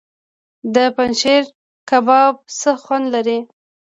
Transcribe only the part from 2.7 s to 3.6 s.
خوند لري؟